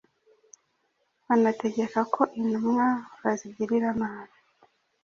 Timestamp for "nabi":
3.99-4.35